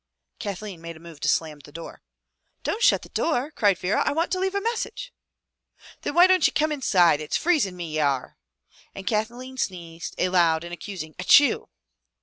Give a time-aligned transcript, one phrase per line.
[0.39, 2.01] Kathleen made a move to slam the door."
[2.63, 5.13] Don't shut the door," cried Vera." I want to leave a message."
[6.01, 7.21] "Then why don't ye come inside?
[7.21, 8.39] It's freezin' me ye are!"
[8.95, 11.67] And Kathleen sneezed a loud and accusing "Atchoo!"